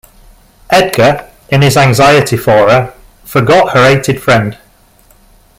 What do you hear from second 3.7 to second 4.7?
her hated friend.